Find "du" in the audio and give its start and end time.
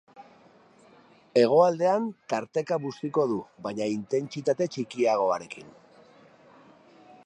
3.33-3.39